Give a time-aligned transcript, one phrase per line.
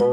[0.00, 0.04] あ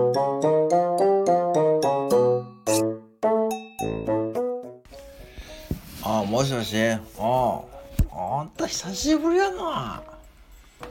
[6.27, 6.75] もしもし。
[7.19, 7.61] あ
[8.11, 10.01] あんた久しぶりやな。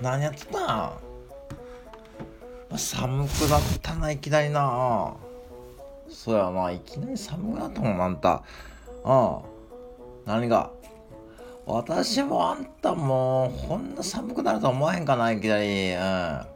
[0.00, 0.92] 何やってた
[2.70, 2.78] ん？
[2.78, 5.14] 寒くなったないきなりな。
[6.08, 8.44] そうやないきなり寒くなったもんあんた。
[9.04, 9.38] うん
[10.24, 10.70] 何が？
[11.66, 15.94] 私もあんたもうこんな寒くなると思わへんかないきなり。
[15.94, 16.46] うん。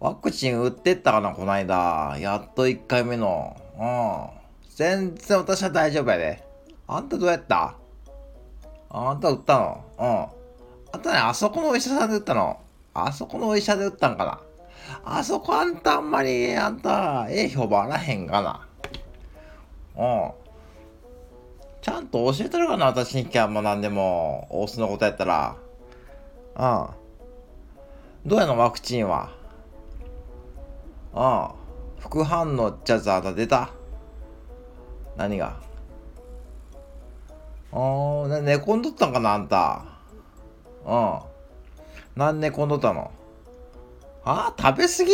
[0.00, 2.16] ワクチン打ってったかなこないだ。
[2.18, 3.54] やっと1回目の。
[3.78, 4.74] うん。
[4.74, 6.42] 全然私は大丈夫やで。
[6.88, 7.74] あんたどうやった？
[8.88, 9.84] あんた打ったの？
[9.98, 10.06] うん。
[10.94, 12.58] あんたね、あそこのお医者さんで打ったの。
[12.94, 14.40] あそこのお医者で打ったんかな。
[15.04, 18.66] あそこあんたあんまり、あんた、ええ評判あらへんかな。
[19.96, 20.32] うん。
[21.82, 25.56] ちゃんと教えてるかな私に聞きゃもう何でも、大須のことやったら。
[26.56, 26.64] う
[28.26, 28.28] ん。
[28.30, 29.38] どうやのワクチンは？
[31.14, 31.48] うん。
[31.98, 33.70] 副反応っちゃつあんた出た
[35.16, 35.60] 何が？
[37.72, 37.78] ああ、
[38.40, 39.84] 寝込んどったんかな、あんた。
[40.86, 41.18] うん。
[42.16, 43.10] 何寝込んどったの？
[44.24, 45.12] ああ食べ過ぎ？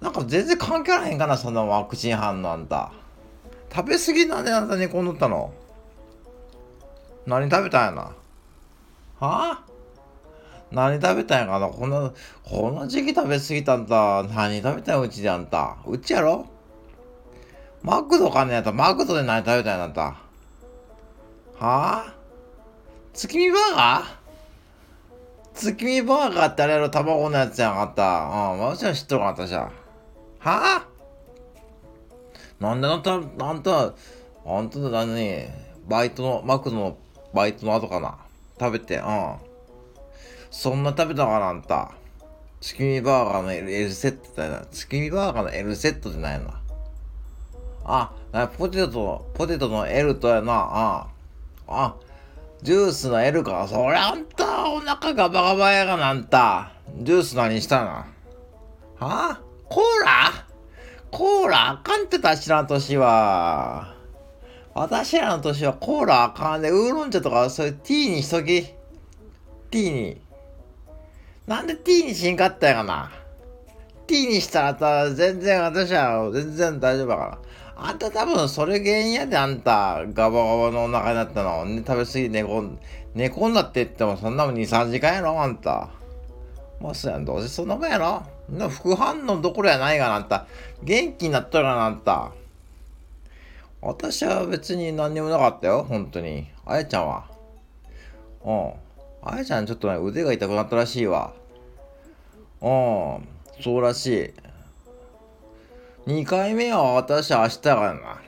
[0.00, 2.92] なんか全然関係あらへんかな、そんなワクチン反応あんた。
[3.74, 5.52] 食べ過ぎなんであんた寝込んどったの？
[7.26, 8.02] 何食べたんやな？
[8.02, 8.12] は
[9.20, 9.64] あ
[10.72, 14.22] 何食べたんやかなこの、この時期食べ過ぎたんだ。
[14.24, 15.76] 何食べたんうちであんた。
[15.86, 16.46] うちやろ？
[17.82, 20.02] マクドかねやったマクドで何食べたんやあんた。
[20.02, 20.16] は
[21.60, 22.14] あ？
[23.12, 24.04] 月見バーガー？
[25.54, 28.52] 月見バーガーってあれやろ卵のやつやなかった。
[28.54, 29.62] うん、もちろん知っとるかったじゃん。
[29.64, 29.70] は
[30.40, 30.86] あ？
[32.58, 33.28] なんであんた、あん
[33.62, 33.94] た、
[34.46, 35.46] あんた何？
[35.86, 36.96] バイトの、マクドの
[37.34, 38.16] バイトの後かな？
[38.58, 39.36] 食べて、うん。
[40.52, 41.92] そんな食べたかなあんた。
[42.60, 44.66] 月見バーガーの L, L セットだよな。
[44.70, 46.60] 月見バーガーの L セットじゃないな。
[47.84, 48.12] あ、
[48.58, 51.06] ポテト、ポテトの L とやな、あ
[51.66, 51.96] あ、
[52.62, 53.66] ジュースの L か。
[53.66, 56.70] そりゃあんた、お腹ガバガバやがな、あんた。
[57.00, 57.90] ジュース何したな。
[57.90, 58.06] は？
[59.00, 60.46] あコーラ？
[61.10, 61.70] コーラ？
[61.70, 63.96] あかんってたしらん年は。
[64.74, 68.62] 私らの年はコーラあかんで、ウーロン茶とかそういうティーにしとき。
[68.62, 70.20] ティーに。
[71.52, 73.12] なんでティーにしんかったんやがな。
[74.06, 77.38] ティーにしたらた全然私は全然大丈夫だから。
[77.76, 80.02] あんた多分それ原因やで、あんた。
[80.14, 81.66] ガバガバのお腹になったの。
[81.66, 82.78] ね、食べ過ぎ寝込ん、
[83.14, 85.90] 寝込んだって言ってもそんなもん2、3時間やろ、あんた。
[86.80, 88.22] まあ、そやん、どうせそんなもんやろ。
[88.70, 90.46] 副反応どころやないがな、あんた。
[90.82, 92.32] 元気になっとるかな、あんた。
[93.82, 96.48] 私は別に何にもなかったよ、本当に。
[96.64, 97.26] あやちゃんは。
[98.42, 98.72] うん。
[99.22, 101.34] あやちゃんちょっとね、腕が痛くなったらしいわ。
[102.62, 103.28] うん。
[103.62, 104.06] そうらし
[106.06, 106.10] い。
[106.10, 108.22] 2回目は私明日かな。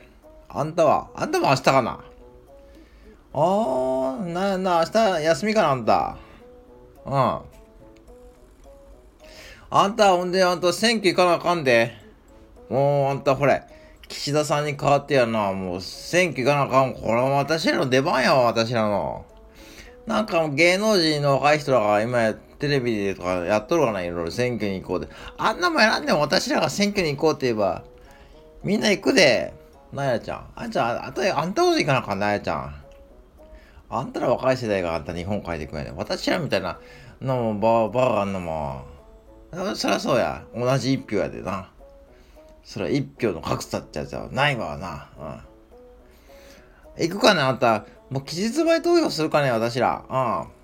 [0.49, 1.99] あんたはあんたも明日かな。
[3.33, 6.17] あー、な、な、明日休みかな、あんた。
[7.05, 7.39] うん。
[9.69, 11.91] あんた、ほんで、あんた選挙行かなあかんで。
[12.69, 13.63] もう、あんた、ほれ、
[14.07, 16.93] 岸田さんに代わってやな、もう、選挙行かなあかん。
[16.93, 19.25] これは私らの出番やわ、私らの。
[20.05, 25.07] なんか芸能人の若い人らが今やテレビでとかやっとるかないろいろ選挙に行こうで。
[25.37, 27.83] あんなもん選んでも私らが選挙に行こうって言えば、
[28.63, 29.53] みんな行くで。
[29.93, 30.47] なやちゃん。
[30.55, 32.75] あんちゃん、あとあんたこそ行かなあかんなやちゃん。
[33.89, 36.79] あんたら若い世代があんた日本帰ってくんやね私らみたいな、
[37.21, 38.85] のもバーバーがあんのも、
[39.75, 40.43] そりゃそうや。
[40.55, 41.69] 同じ一票やでな。
[42.63, 45.09] それは一票の格差ってやつはないわな。
[46.97, 47.07] うん。
[47.09, 47.85] 行くかねあんた。
[48.09, 50.03] もう期日前投票するかね私ら。
[50.09, 50.54] うん。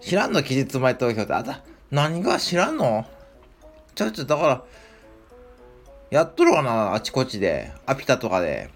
[0.00, 1.32] 知らんの期日前投票って。
[1.32, 3.06] あた、何が知らんの？
[3.94, 4.64] ちょ、ちょ、だから、
[6.10, 7.72] やっとるかなあちこちで。
[7.86, 8.70] アピタとかで。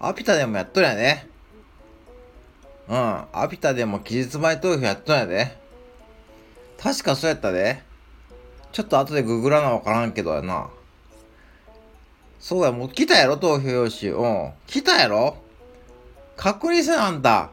[0.00, 1.28] アピタでもやっとるやね。
[2.88, 3.24] うん。
[3.32, 5.56] アピタでも期日前投票やっとるやで。
[6.78, 7.82] 確かそうやったで。
[8.72, 10.68] ちょっと後でググらなわからんけどやな。
[12.40, 14.10] そうや、もう来たやろ投票用紙。
[14.10, 14.52] うん。
[14.66, 15.36] 来たやろ
[16.36, 17.50] 確認せなあんた。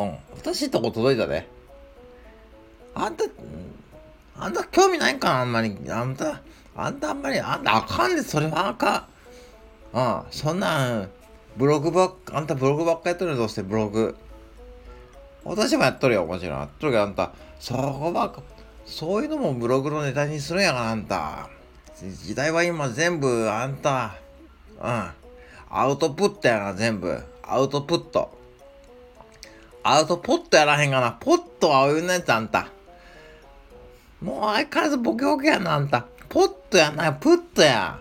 [0.00, 0.18] うん。
[0.36, 1.46] 私とこ届いたで。
[2.94, 3.24] あんた、
[4.36, 5.76] あんた興味ないんかあんまり。
[5.88, 6.40] あんた、
[6.74, 9.08] あんたあんまり、あんたあかんで、それはあか
[9.92, 9.98] ん。
[9.98, 10.22] うん。
[10.30, 11.10] そんなん、
[11.56, 14.16] ブログばっか、あんたブログばっかやっとるよ、どうしてブログ。
[15.44, 16.58] 私もやっとるよ、もちろん。
[16.60, 18.42] やっとるけど、あんた、そこばっか、
[18.86, 21.48] そういうのもブログのネタにするんやがな、あんた。
[22.24, 24.16] 時代は今全部、あんた、
[24.80, 25.10] うん。
[25.68, 27.22] アウトプットやな、全部。
[27.42, 28.39] アウトプット。
[29.82, 31.12] アウトポットやらへんがな。
[31.12, 32.68] ポットはお湯のやつあんた。
[34.20, 36.04] もう相変わらずボケボケやな、あんた。
[36.28, 37.98] ポットやな、プットや。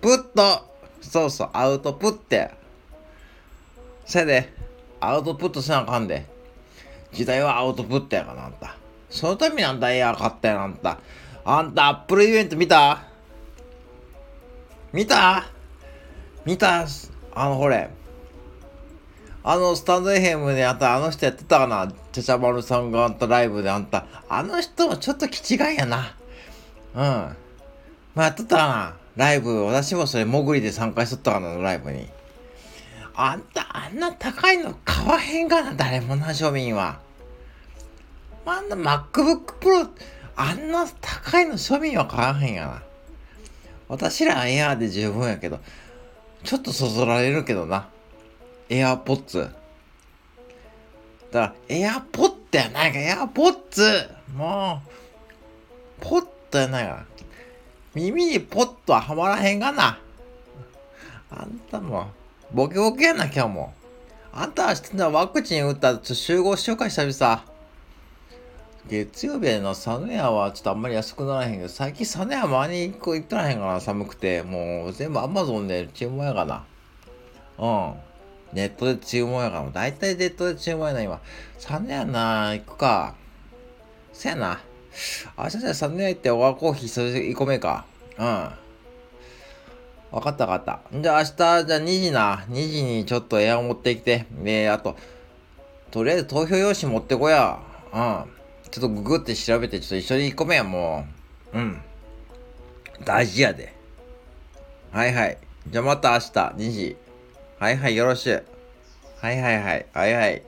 [0.00, 0.66] プット。
[1.00, 2.50] そうそう、アウトプットや。
[4.04, 4.52] せやで、
[5.00, 6.26] アウトプットせなあかんで。
[7.12, 8.76] 時代はアウトプットやからあんた。
[9.08, 10.98] そのためにあんたエア買ったやん、あんた。
[11.44, 13.04] あんた、アップルイベント見た？
[14.92, 15.46] 見た？
[16.44, 16.86] 見た？
[17.34, 17.88] あの、ほれ。
[19.48, 21.92] あの、スタンドエヘムであんた、あの人やってたかな？
[22.10, 24.04] ちゃちゃまるさんがあんたライブであんた。
[24.28, 26.16] あの人もちょっと気違いやな。
[26.96, 27.00] うん。
[27.00, 27.36] ま
[28.16, 28.96] あ、やっとったかな？
[29.14, 29.64] ライブ。
[29.66, 31.56] 私もそれ、潜りで参加しとったかな？
[31.58, 32.08] ライブに。
[33.14, 36.98] あんた、あんな高いの買わへんがな、誰もな、庶民は。
[38.44, 39.88] あんな MacBook Pro、
[40.34, 42.82] あんな高いの庶民は買わへんがな。
[43.86, 45.60] 私らエアーで十分やけど、
[46.42, 47.90] ちょっとそそられるけどな。
[48.68, 49.38] エアポッツ。
[49.38, 49.54] だか
[51.38, 54.82] ら、エアポットやないか、エアポッツも
[56.00, 57.04] う、ポットやないか。
[57.94, 59.98] 耳にポットははまらへんがな。
[61.30, 62.08] あんたも、
[62.52, 63.74] ボケボケやな、今日も。
[64.32, 67.44] あんたは知ってんだワクチン打ったら集合しようか、久々。
[68.88, 74.42] 月曜日のサヌヤはちょっとあんまり安くならへんけど、最近サヌヤ周りに行行ってらへんかな、寒くて。
[74.42, 76.64] もう全部アマゾンで注文やかな。
[77.58, 77.94] うん。
[78.52, 81.20] ネットで注文やから、だいたいネットで注文やな、今。
[81.58, 83.14] サヌヤな、行くか。
[84.12, 84.60] せやな。
[85.36, 87.84] 明日じゃあサヌヤ行ってオアコーヒーそれ1個目か。
[88.18, 88.50] うん。
[90.10, 90.98] わかったわかった。
[90.98, 92.46] じゃあ明日、じゃあ2時な。
[92.48, 94.26] 2時にちょっとエアを持ってきて。
[94.42, 94.96] で、あと、
[95.90, 97.58] とりあえず投票用紙持ってこや。
[97.92, 98.24] うん。
[98.70, 101.06] ちょっとググって調べて、ちょっと一緒に1個目や、も
[101.52, 101.58] う。
[101.58, 101.82] うん。
[103.04, 103.74] 大事やで。
[104.92, 105.38] はいはい。
[105.68, 106.96] じゃあまた明日、2時。
[107.58, 108.42] はいはい、よろしゅ。
[109.22, 109.86] はいはいはい。
[109.94, 110.42] はいはい。